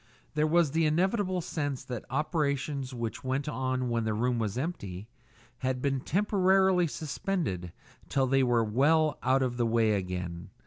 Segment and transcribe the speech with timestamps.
[0.33, 5.07] There was the inevitable sense that operations which went on when the room was empty
[5.59, 7.71] had been temporarily suspended
[8.09, 10.49] till they were well out of the way again.